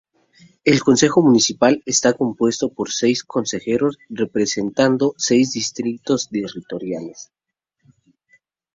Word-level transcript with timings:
El 0.63 0.81
consejo 0.81 1.21
municipal 1.21 1.83
está 1.85 2.13
compuesto 2.13 2.73
por 2.73 2.89
seis 2.89 3.23
consejeros 3.23 3.99
representando 4.09 5.13
seis 5.15 5.53
distritos 5.53 6.27
territoriales. 6.29 7.29